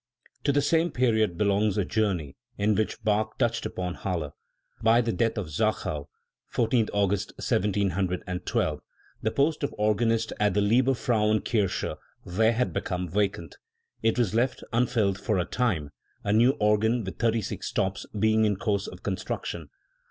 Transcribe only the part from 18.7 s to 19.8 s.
of construc tion.